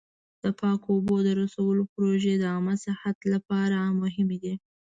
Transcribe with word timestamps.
د 0.43 0.45
پاکو 0.59 0.87
اوبو 0.95 1.15
د 1.27 1.29
رسولو 1.41 1.83
پروژې 1.93 2.33
د 2.37 2.43
عامه 2.53 2.75
صحت 2.85 3.17
لپاره 3.33 3.77
مهمې 4.01 4.37
دي. 4.43 4.53